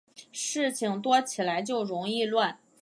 [0.31, 2.57] 事情多起来就容易乱